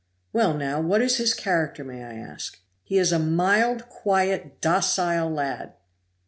"Well, 0.33 0.55
now, 0.55 0.81
what 0.81 1.03
is 1.03 1.17
his 1.17 1.35
character, 1.35 1.83
may 1.83 2.03
I 2.03 2.15
ask?" 2.15 2.59
"HE 2.81 2.97
IS 2.97 3.11
A 3.11 3.19
MILD, 3.19 3.87
QUIET, 3.87 4.59
DOCILE 4.59 5.29
LAD." 5.29 5.73